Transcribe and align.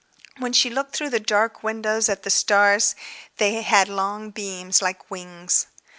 When 0.39 0.51
she 0.51 0.71
looked 0.71 0.95
through 0.95 1.11
the 1.11 1.19
dark 1.19 1.61
windows 1.61 2.09
at 2.09 2.23
the 2.23 2.31
stars, 2.31 2.95
they 3.37 3.61
had 3.61 3.87
long 3.87 4.31
beams 4.31 4.81
like 4.81 5.11
wings.... 5.11 5.67